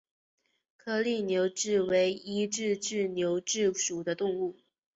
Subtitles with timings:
[0.77, 4.57] 颗粒牛蛭为医蛭科牛蛭属的动物。